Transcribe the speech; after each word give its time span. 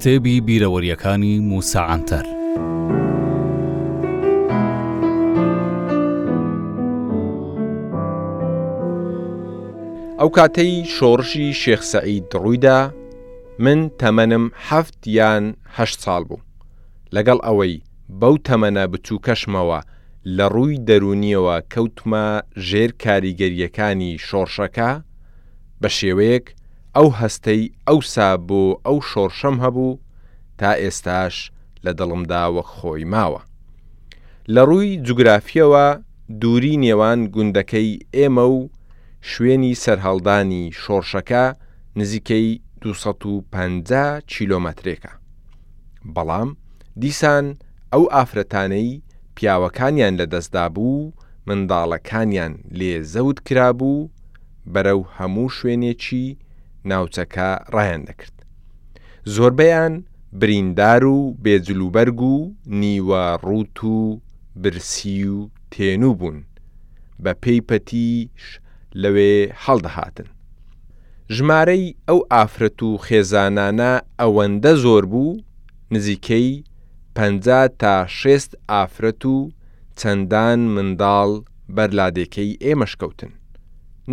کتێبی 0.00 0.36
بیرەوەریەکانی 0.48 1.34
موساعاتەر. 1.50 2.24
ئەو 10.20 10.30
کاتەی 10.36 10.74
شۆڕشی 10.96 11.48
شێخسەعید 11.62 12.26
ڕوویدا 12.42 12.78
من 13.64 13.78
تەمەنم 14.02 14.44
هەفت 14.68 15.00
یان 15.18 15.44
هە 15.76 15.84
ساڵ 16.02 16.22
بوو 16.28 16.44
لەگەڵ 17.14 17.38
ئەوەی 17.46 17.74
بەو 18.20 18.34
تەمەنە 18.48 18.84
بچووکەشمەوە 18.92 19.78
لە 20.36 20.46
ڕووی 20.54 20.76
دەرونیەوە 20.88 21.56
کەوتمە 21.72 22.26
ژێر 22.68 22.90
کاریگەریەکانی 23.04 24.10
شۆڕشەکە 24.26 24.90
بە 25.80 25.88
شێوەیەک 25.98 26.46
ئەو 26.96 27.08
هەستەی 27.20 27.62
ئەوسا 27.88 28.28
بۆ 28.48 28.62
ئەو 28.86 28.98
شۆڕشەم 29.10 29.56
هەبوو 29.64 29.90
تا 30.60 30.70
ئێستاش 30.82 31.34
لە 31.84 31.92
دڵمدا 31.98 32.42
وەک 32.54 32.68
خۆی 32.76 33.04
ماوە. 33.12 33.40
لە 34.54 34.62
ڕووی 34.68 34.90
جوگرافیەوە 35.06 35.84
دووری 36.40 36.80
نێوان 36.84 37.20
گوندەکەی 37.34 37.90
ئێمە 38.16 38.46
و 38.56 38.58
شوێنی 39.30 39.78
سەرهەڵدانی 39.82 40.64
شۆڕشەکە 40.82 41.44
نزیکەی 41.98 42.48
250 42.82 44.22
چیلۆمەترێکە. 44.30 45.12
بەڵام 46.14 46.50
دیسان 47.00 47.46
ئەو 47.92 48.04
ئافرەتانەی 48.14 49.02
پیاوەکانیان 49.36 50.14
لەدەستدا 50.20 50.66
بوو 50.74 51.12
منداڵەکانیان 51.48 52.52
لێ 52.78 52.92
زەوت 53.12 53.38
کرابوو 53.46 54.08
بەرەو 54.72 55.00
هەموو 55.16 55.46
شوێنێکی 55.58 56.28
ناوچەکە 56.88 57.50
ڕایان 57.74 58.02
دەکرد. 58.08 58.36
زۆربەیان 59.34 59.94
بریندار 60.32 61.04
و 61.04 61.36
بێجلوبەرگ 61.44 62.20
و 62.32 62.52
نیوە 62.82 63.24
ڕوت 63.46 63.78
و 63.84 64.20
برسی 64.56 65.24
و 65.26 65.36
تێنوو 65.72 66.14
بوون 66.18 66.38
بە 67.24 67.32
پێیپەتیش 67.42 68.42
لەوێ 69.02 69.34
هەڵدەهاتن. 69.64 70.28
ژمارەی 71.34 71.86
ئەو 72.08 72.20
ئافرەت 72.32 72.78
و 72.86 72.90
خێزانانە 73.06 73.92
ئەوەندە 74.20 74.72
زۆر 74.84 75.04
بوو 75.12 75.40
نزیکەی 75.94 76.50
پ 77.16 77.18
تا 77.82 77.94
شێست 78.20 78.52
ئافرەت 78.70 79.22
و 79.32 79.36
چەندان 80.00 80.58
منداڵ 80.74 81.30
بەرلادێکەی 81.76 82.58
ئێمەشکەوتن 82.64 83.32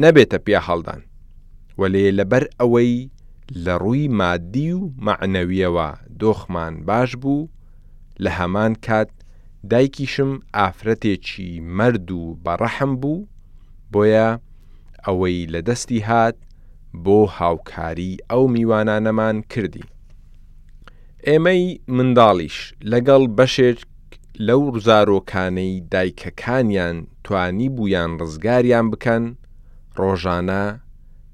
نەبێتە 0.03 0.37
پیا 0.45 0.59
هەڵدان 0.67 1.01
وەلێ 1.81 2.05
لەبەر 2.19 2.43
ئەوەی 2.59 2.95
لە 3.63 3.73
ڕووی 3.83 4.05
مادی 4.19 4.69
و 4.77 4.89
معنەویەوە 5.05 5.89
دۆخمان 6.21 6.73
باش 6.87 7.11
بوو 7.21 7.49
لە 8.23 8.29
هەمان 8.39 8.73
کات 8.87 9.11
دایکیشم 9.71 10.31
ئافرەتێکی 10.57 11.49
مەرد 11.77 12.09
و 12.19 12.23
بەڕەحم 12.45 12.91
بوو 13.01 13.27
بۆیە 13.91 14.29
ئەوەی 15.05 15.39
لە 15.53 15.59
دەستی 15.67 15.99
هات 16.09 16.37
بۆ 17.03 17.19
هاوکاری 17.39 18.13
ئەو 18.31 18.43
میوانانەمان 18.55 19.37
کردی. 19.51 19.83
ئێمەی 21.27 21.63
منداڵیش 21.97 22.57
لەگەڵ 22.91 23.23
بەشێک 23.37 23.79
لەو 24.47 24.61
ڕزارۆکانەی 24.75 25.73
دایکەکانیان 25.93 26.97
توانی 27.25 27.69
بوویان 27.75 28.11
ڕزگاریان 28.21 28.85
بکەن 28.93 29.23
ڕۆژانە 29.99 30.63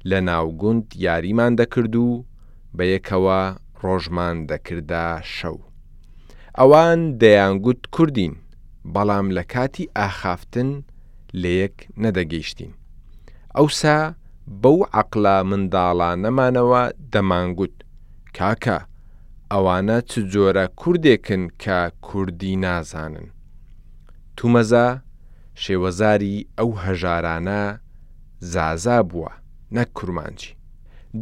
لە 0.10 0.20
ناوگوند 0.30 0.86
یاریمان 1.06 1.52
دەکرد 1.62 1.96
و 1.96 2.08
بە 2.78 2.84
یەکەوە 2.94 3.40
ڕۆژمان 3.84 4.36
دەکردا 4.52 5.08
شەو. 5.36 5.58
ئەوان 6.60 7.00
دەیانگوت 7.22 7.82
کوردین، 7.96 8.34
بەڵام 8.96 9.28
لە 9.38 9.44
کاتی 9.54 9.86
ئاخافتن 9.98 10.70
لە 11.42 11.52
یەک 11.64 11.76
نەدەگەیشتین. 12.04 12.72
ئەوسا 13.58 14.00
بەو 14.62 14.78
عقلا 15.02 15.38
منداڵانەمانەوە 15.50 16.84
دەمانگوت، 17.14 17.76
کاکە، 18.38 18.80
ئەوانە 19.54 19.98
چ 20.10 20.12
جۆرە 20.34 20.66
کوردێکن 20.82 21.44
کە 21.64 21.78
کوردی 22.06 22.54
نازانن. 22.66 23.28
تومەزە 24.38 24.88
شێوەزاری 25.64 26.36
ئەو 26.60 26.70
هەژارانە 26.84 27.62
زازا 28.52 28.98
بووە. 29.10 29.32
نەک 29.78 29.90
کورمانجی. 30.00 30.50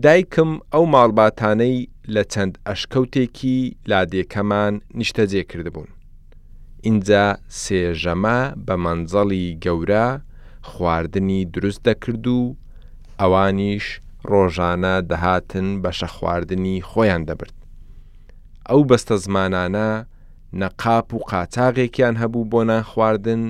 دایکم 0.04 0.52
ئەو 0.74 0.84
ماڵباتانەی 0.96 1.78
لە 2.14 2.24
چەند 2.34 2.54
ئەشکەوتێکی 2.68 3.58
لادێکەمان 3.90 4.74
نیشتەجێ 5.00 5.42
کردبوون. 5.52 5.90
اینجا 6.88 7.26
سێژەمە 7.62 8.40
بە 8.66 8.76
منزەڵی 8.86 9.46
گەورە 9.64 10.08
خواردنی 10.70 11.42
دروست 11.54 11.82
دەکرد 11.88 12.26
و 12.38 12.44
ئەوانیش 13.22 13.86
ڕۆژانە 14.32 14.96
دەهاتن 15.12 15.68
بەشە 15.84 16.08
خواردنی 16.16 16.76
خۆیان 16.90 17.24
دەبرد. 17.30 17.56
ئەو 18.70 18.82
بەستە 18.90 19.16
زمانانە 19.26 19.90
نەقاپ 20.62 21.08
و 21.14 21.20
قاچاغێکیان 21.32 22.16
هەبوو 22.22 22.50
بۆ 22.52 22.62
نان 22.70 22.84
خواردن، 22.92 23.44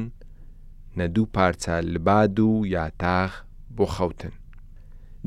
نە 0.97 1.03
دوو 1.15 1.25
پارچە 1.35 1.73
لباد 1.93 2.37
و 2.47 2.51
یاتاغ 2.75 3.31
بۆ 3.75 3.85
خەوتن. 3.95 4.33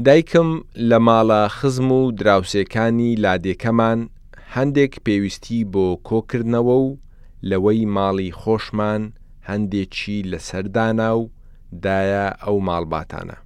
دایکم 0.02 0.48
لە 0.90 0.98
ماڵە 1.06 1.42
خزم 1.56 1.92
و 1.92 2.02
دراوسەکانی 2.20 3.18
لادێکەمان 3.24 3.98
هەندێک 4.54 4.92
پێویستی 5.06 5.60
بۆ 5.72 5.86
کۆکردنەوە 6.08 6.76
و 6.86 6.98
لەوەی 7.50 7.86
ماڵی 7.96 8.30
خۆشمان 8.40 9.02
هەندێکی 9.48 10.18
لە 10.30 10.38
سەردانا 10.48 11.10
و 11.18 11.22
دایە 11.84 12.26
ئەو 12.44 12.56
ماڵباتانە. 12.68 13.36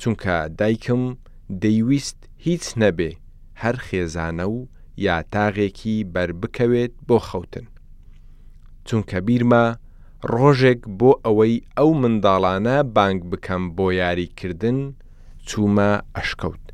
چونکە 0.00 0.36
دایکم 0.58 1.02
دەیویست 1.62 2.18
هیچ 2.46 2.64
نەبێ 2.82 3.10
هەر 3.62 3.76
خێزانە 3.86 4.46
و 4.54 4.58
یا 5.06 5.16
تاغێکی 5.32 5.96
بربکەوێت 6.14 6.92
بۆ 7.08 7.16
خەوتن. 7.28 7.66
چونکە 8.88 9.18
بیرمە 9.26 9.64
ڕۆژێک 10.34 10.80
بۆ 10.98 11.10
ئەوەی 11.24 11.56
ئەو 11.78 11.90
منداڵانە 12.02 12.76
بانگ 12.96 13.20
بکەم 13.30 13.62
بۆ 13.76 13.86
یاریکردن 14.00 14.78
چوومە 15.48 15.92
ئەشکەوت 16.16 16.64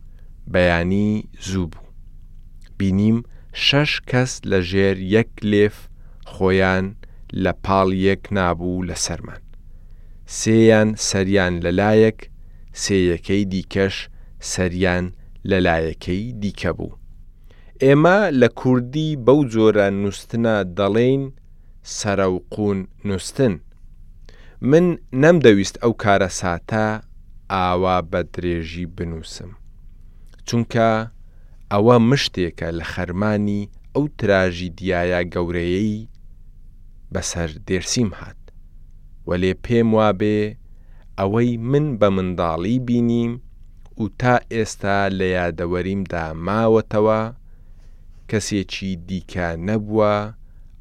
بەیانی 0.52 1.28
زوو 1.48 1.66
بوو 1.72 1.86
بینیم 2.78 3.18
شەش 3.66 3.92
کەس 4.10 4.32
لە 4.50 4.58
ژێر 4.70 4.96
یەک 5.16 5.30
لێف 5.50 5.76
خۆیان 6.32 6.86
لە 7.42 7.52
پاڵیەک 7.64 8.22
نابوو 8.36 8.86
لە 8.88 8.96
سەرمان 9.04 9.40
سێیان 10.38 10.88
سەریان 11.08 11.54
لەلایەک 11.64 12.18
سێیەکەی 12.82 13.44
دیکەش 13.52 13.96
سەریان 14.52 15.06
لەلایەکەی 15.50 16.22
دیکە 16.42 16.70
بوو 16.78 16.92
ئێمە 17.82 18.18
لە 18.40 18.48
کوردی 18.60 19.10
بەو 19.26 19.40
جۆرە 19.52 19.86
نووسە 20.02 20.58
دەڵێن 20.78 21.24
سەرەوقون 21.98 22.78
نووسن 23.08 23.54
من 24.70 24.86
نەمدەویست 25.22 25.76
ئەو 25.82 25.92
کارە 26.02 26.28
ساتە 26.40 26.86
ئاوا 27.56 27.96
بە 28.10 28.20
درێژی 28.32 28.86
بنووسم. 28.96 29.50
چونکە 30.48 30.90
ئەوە 31.72 31.96
مشتێکە 32.10 32.68
لە 32.78 32.84
خەرمانی 32.92 33.62
ئەو 33.94 34.04
تراژی 34.18 34.72
دیایە 34.78 35.20
گەورەیەی 35.34 35.98
بەسەر 37.12 37.50
دێرسیم 37.66 38.10
هات 38.20 38.40
و 39.26 39.30
لێ 39.42 39.52
پێم 39.64 39.88
وابێ 39.98 40.38
ئەوەی 41.18 41.50
من 41.70 41.86
بە 42.00 42.08
منداڵی 42.16 42.76
بینیم 42.86 43.32
و 44.00 44.04
تا 44.20 44.34
ئێستا 44.52 44.98
لە 45.18 45.26
یادەوەریمدا 45.38 46.24
ماوەتەوە 46.46 47.20
کەسێکی 48.30 48.90
دیکە 49.08 49.48
نەبووە 49.68 50.14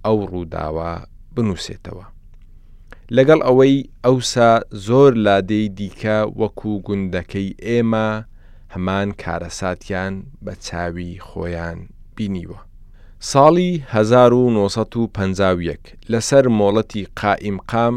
ئەو 0.06 0.18
ڕووداوە 0.32 0.92
بنووسێتەوە. 1.36 2.06
لەگەڵ 3.16 3.40
ئەوەی 3.48 3.76
ئەوسا 4.06 4.52
زۆر 4.88 5.12
لادەی 5.26 5.66
دیکە 5.78 6.18
وەکو 6.42 6.74
گوندەکەی 6.88 7.50
ئێمە 7.66 8.10
هەمان 8.74 9.10
کارەساتیان 9.22 10.14
بە 10.46 10.54
چاوی 10.66 11.14
خۆیان 11.28 11.80
بینیوە. 12.16 12.60
ساڵی 13.32 13.72
1950 13.96 15.80
لەسەر 16.12 16.46
مۆڵەتی 16.60 17.04
قائیمقام 17.20 17.96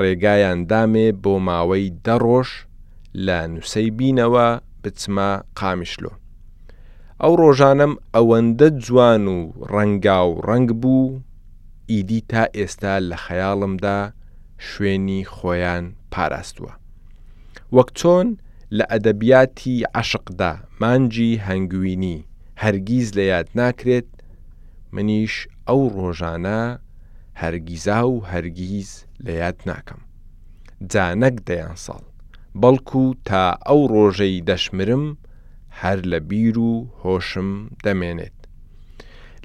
ڕێگایان 0.00 0.58
دامێ 0.70 1.08
بۆ 1.22 1.32
ماوەی 1.48 1.84
دەڕۆژ 2.04 2.48
لە 3.26 3.38
نووسەی 3.52 3.88
بینەوە 3.98 4.48
بچمە 4.82 5.30
قامیشلۆ. 5.58 6.10
ئەو 7.22 7.32
ڕۆژانم 7.42 7.92
ئەوەندە 8.14 8.68
جوان 8.84 9.22
و 9.34 9.38
ڕەنگا 9.72 10.18
و 10.30 10.32
ڕەنگ 10.48 10.68
بوو، 10.82 11.20
ئیدی 11.90 12.20
تا 12.30 12.42
ئێستا 12.58 12.94
لە 13.10 13.16
خەیاڵمدا 13.24 14.00
شوێنی 14.68 15.20
خۆیان 15.34 15.84
پاراستووە. 16.14 16.72
وەک 17.76 17.88
چۆن 17.98 18.28
لە 18.78 18.84
ئەدەبیاتی 18.90 19.76
عشقدا 20.00 20.52
مانجی 20.80 21.32
هەنگوینی 21.46 22.18
هەرگیز 22.62 23.06
لە 23.18 23.22
یاد 23.32 23.48
ناکرێت 23.60 24.08
منیش 24.94 25.34
ئەو 25.68 25.82
ڕۆژانە 25.96 26.62
هەرگیزا 27.40 28.00
و 28.12 28.16
هەرگیز 28.32 28.90
لە 29.24 29.32
یاد 29.42 29.58
ناکەم. 29.70 30.00
جانەک 30.92 31.36
دەیان 31.48 31.76
ساڵ، 31.84 32.02
بەڵکو 32.62 33.04
تا 33.28 33.42
ئەو 33.68 33.80
ڕۆژەی 33.94 34.44
دەشمرم 34.48 35.04
هەر 35.80 35.98
لە 36.10 36.18
بیر 36.30 36.56
و 36.70 36.72
هۆشم 37.02 37.50
دەمێنێت. 37.84 38.36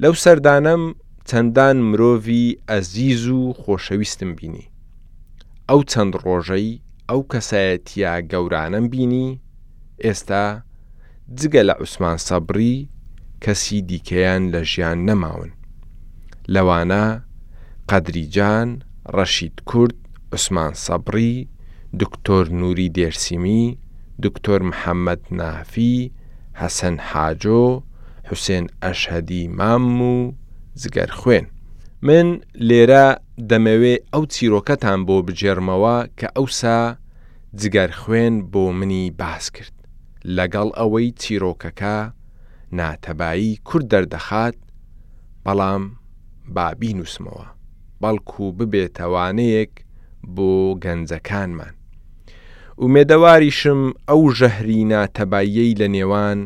لەو 0.02 0.14
سەردانم 0.24 0.84
چەندان 1.30 1.78
مرۆڤی 1.92 2.46
ئەزیز 2.70 3.24
و 3.38 3.42
خۆشەویستم 3.62 4.32
بینی. 4.38 4.66
ئەو 5.70 5.82
چەند 5.92 6.14
ڕۆژەی 6.26 6.70
ئەو 7.10 7.22
کەسایەتە 7.32 8.14
گەورانم 8.32 8.86
بینی 8.92 9.30
ئێستا 10.06 10.46
جگە 11.40 11.62
لە 11.68 11.74
عوسمان 11.82 12.18
سەبری 12.28 12.76
کەسی 13.44 13.80
دیکەیان 13.90 14.44
لە 14.54 14.62
ژیان 14.72 14.98
نەماون 15.08 15.52
لەوانە 16.54 17.06
قەدریجان 17.90 18.70
ڕەشید 19.16 19.56
کورد 19.70 19.98
عوسمان 20.34 20.74
سەبری 20.86 21.36
دکتۆر 22.02 22.46
نووری 22.60 22.94
دێرسیمی 22.98 23.64
دکتۆر 24.24 24.62
محەممەد 24.70 25.22
نافی 25.40 25.96
حەسەن 26.62 26.98
حاجۆ 27.10 27.66
حوسێن 28.30 28.66
ئەشهدی 28.84 29.44
مام 29.60 29.86
و 30.14 30.18
زگەر 30.82 31.10
خوێن 31.20 31.48
من 32.08 32.28
لێرە 32.70 33.06
دەمەوێ 33.50 33.96
ئەو 34.14 34.24
چیرۆکەتان 34.34 35.00
بۆ 35.08 35.16
بجێرمەوە 35.28 35.96
کە 36.20 36.28
ئەوسا 36.38 36.82
جگەر 37.62 37.92
خوێن 38.00 38.36
بۆ 38.52 38.64
منی 38.80 39.06
باس 39.20 39.46
کرد 39.56 39.76
لەگەڵ 40.38 40.70
ئەوەی 40.80 41.08
چیرۆکەکە 41.22 41.98
ناتەبایی 42.80 43.54
کورد 43.68 43.86
دەردەخات 43.92 44.58
بەڵام 45.46 45.84
بابی 46.56 46.92
نووسمەوە 47.00 47.46
بەڵکو 48.02 48.46
ببێتەوانەیەک 48.58 49.74
بۆ 50.36 50.52
گەنجەکانمان 50.84 51.74
ومێدەواریشم 52.84 53.82
ئەو 54.10 54.22
ژەهری 54.40 54.82
ناتەبایەی 54.94 55.78
لە 55.82 55.88
نێوان 55.96 56.40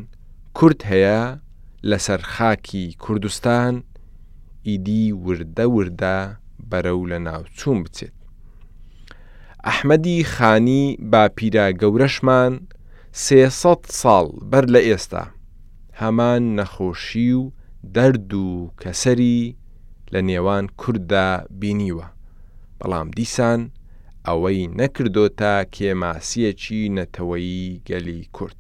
کورد 0.58 0.80
هەیە 0.92 1.20
لەسەر 1.90 2.22
خاکی 2.34 2.86
کوردستان 3.04 3.74
ئیدی 4.70 5.04
وردە 5.26 5.66
وردە 5.76 6.16
بەرەو 6.70 7.02
لە 7.12 7.18
ناوچوون 7.28 7.78
بچێت. 7.86 8.14
ئەحمەدی 9.68 10.18
خانی 10.34 10.86
باپیرا 11.12 11.68
گەورەشمان 11.82 12.54
سێسە 13.26 13.74
ساڵ 14.02 14.26
بەر 14.52 14.66
لە 14.74 14.82
ئێستا، 14.88 15.24
هەمان 16.02 16.42
نەخۆشی 16.58 17.30
و 17.40 17.44
دەرد 17.96 18.30
و 18.46 18.50
کەسەری 18.82 19.40
لە 20.14 20.20
نێوان 20.28 20.66
کووردا 20.82 21.30
بینیوە، 21.60 22.08
بەڵام 22.80 23.08
دیسان 23.18 23.62
ئەوەی 24.28 24.62
نەکردۆ 24.80 25.26
تا 25.40 25.54
کێماسیەکی 25.76 26.82
نەتەوەیی 26.98 27.70
گەلی 27.90 28.22
کورد. 28.38 28.60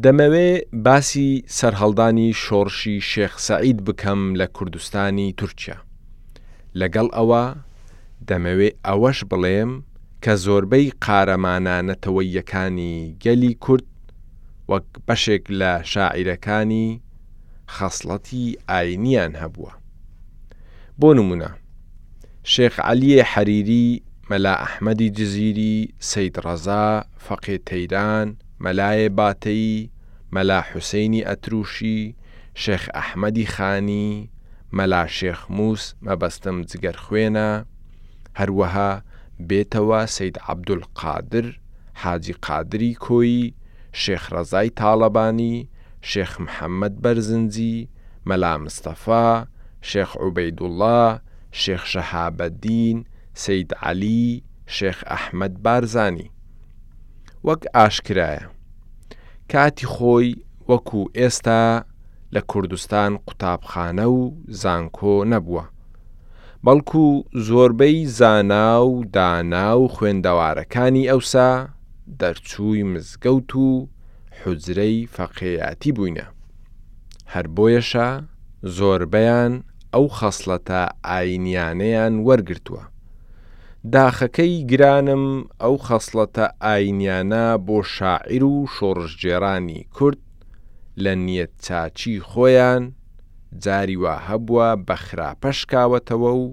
دەمەوێ 0.00 0.48
باسی 0.84 1.44
سەررهڵدانی 1.56 2.28
شۆڕشی 2.44 2.96
شێخ 3.12 3.32
سعید 3.48 3.78
بکەم 3.86 4.20
لە 4.40 4.46
کوردستانی 4.56 5.32
تورکیا. 5.38 5.76
لەگەڵ 6.80 7.06
ئەوە 7.16 7.44
دەمەوێ 8.28 8.68
ئەوەش 8.86 9.18
بڵێم 9.30 9.72
کە 10.24 10.32
زۆربەی 10.44 10.94
قارەمانانەتەوەیەکانی 11.04 12.96
گەلی 13.24 13.54
کورد 13.64 13.86
وەک 14.70 14.86
بەشێک 15.06 15.44
لە 15.60 15.72
شاعیرەکانی 15.92 17.00
خەسڵەتی 17.74 18.44
ئاینیان 18.70 19.32
هەبووە. 19.42 19.72
بۆ 21.00 21.10
نمونە، 21.18 21.50
شێخ 22.52 22.74
علیە 22.90 23.22
حەریری 23.32 23.86
مەلا 24.30 24.54
ئەحمەدی 24.64 25.08
جززیری 25.16 25.76
سید 26.10 26.34
ڕەزا 26.46 26.88
فەقێ 27.26 27.56
تەیران، 27.68 28.28
مەلایە 28.64 29.08
باتەی 29.18 29.68
مەلا 30.34 30.60
حوسینی 30.70 31.26
ئەتروشی 31.28 32.00
شێخ 32.62 32.82
ئەحمەدی 32.96 33.46
خانی 33.54 34.10
مەلا 34.78 35.02
شێخ 35.18 35.40
مووس 35.56 35.84
مەبەستم 36.06 36.56
جگەر 36.70 36.96
خوێنە 37.04 37.50
هەروەها 38.38 38.90
بێتەوە 39.48 40.00
سید 40.16 40.36
عەبدول 40.48 40.82
قادر 41.00 41.46
حاجی 42.02 42.34
قادری 42.46 42.94
کۆی 43.04 43.40
شێخ 44.02 44.24
ڕەزای 44.34 44.68
تاالبانی 44.78 45.56
شێخ 46.10 46.32
محەممەد 46.44 46.94
بەرزنجی 47.04 47.76
مەلا 48.28 48.52
مستەفا 48.64 49.28
شێخ 49.90 50.10
عوبەیدوڵا 50.22 51.02
شێخ 51.62 51.82
شەهابەدین 51.92 52.98
سید 53.42 53.70
علی 53.88 54.30
شێخ 54.76 54.98
ئەحمەد 55.12 55.54
بارزانی 55.64 56.28
وەک 57.48 57.62
ئاشکرایە 57.76 58.42
کاتی 59.52 59.86
خۆی 59.94 60.28
وەکو 60.70 61.00
ئێستا 61.18 61.62
لە 62.34 62.40
کوردستان 62.50 63.12
قوتابخانە 63.26 64.06
و 64.16 64.20
زانکۆ 64.62 65.14
نەبووە 65.32 65.64
بەڵکو 66.64 67.04
زۆربەی 67.46 67.98
زانا 68.18 68.72
و 68.92 68.94
دانا 69.16 69.70
و 69.80 69.88
خوێندەوارەکانی 69.94 71.08
ئەوسا 71.10 71.50
دەرچووی 72.20 72.82
مزگەوت 72.92 73.50
و 73.64 73.68
حجرەی 74.42 74.98
فەقەتی 75.16 75.90
بووینە 75.96 76.26
هەر 77.34 77.46
بۆیەشە 77.56 78.08
زۆربەیان 78.76 79.52
ئەو 79.94 80.06
خەسلەتە 80.18 80.82
ئاینیانەیان 81.08 82.14
وەرگرتووە 82.26 82.82
داخەکەی 83.90 84.54
گرانم 84.70 85.24
ئەو 85.62 85.74
خەسڵەتە 85.86 86.46
ئاینیانە 86.64 87.46
بۆ 87.66 87.78
شاعیر 87.96 88.44
و 88.52 88.56
شۆڕژجێرانی 88.74 89.80
کورد 89.96 90.20
لە 91.02 91.12
نیەت 91.24 91.52
چاچی 91.64 92.16
خۆیان 92.28 92.82
جاری 93.62 93.96
وا 94.02 94.14
هەبووە 94.26 94.68
بە 94.88 94.94
خراپەشکاوەتەوە 95.04 96.30
و 96.42 96.44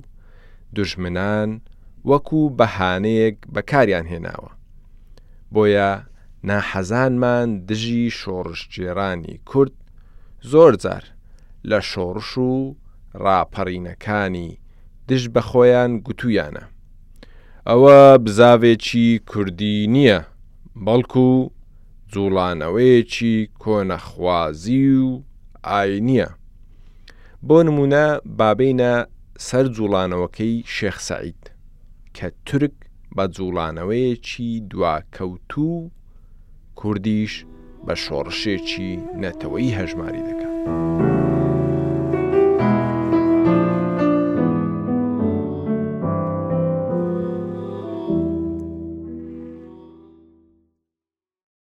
دژمنان 0.76 1.50
وەکو 2.10 2.42
بەهانەیەک 2.58 3.38
بەکاریان 3.54 4.06
هێناوە 4.14 4.52
بۆیە 5.54 5.92
ناحەزانمان 6.48 7.50
دژی 7.68 8.06
شۆڕژجێرانی 8.20 9.36
کورد 9.50 9.76
زۆر 10.52 10.74
جار 10.84 11.04
لە 11.70 11.80
شۆڕش 11.92 12.32
و 12.50 12.52
ڕاپەڕینەکانی 13.24 14.50
دژ 15.10 15.24
بە 15.34 15.42
خۆیان 15.50 15.92
گوتویانە 16.08 16.64
ئەوە 17.68 18.00
بزاوێکی 18.26 19.08
کوردی 19.30 19.80
نییە 19.94 20.20
بەڵکو 20.86 21.50
جوڵانەوەیەکی 22.14 23.36
کۆنەخوازی 23.62 24.86
و 25.04 25.22
ئاینیە 25.68 26.30
بۆ 27.48 27.58
نمونە 27.68 28.06
بابینە 28.40 28.94
سەر 29.48 29.66
جوڵانەوەکەی 29.76 30.56
شێخسەعید 30.76 31.44
کە 32.16 32.28
ترک 32.46 32.76
بە 33.16 33.26
جوڵانەوەیەکی 33.36 34.50
دواکەوتوو 34.72 35.92
کوردیش 36.80 37.34
بە 37.86 37.96
شۆڕشێکی 38.04 38.92
نەتەوەی 39.24 39.76
هەژماری 39.80 40.26
دەکات. 40.28 41.28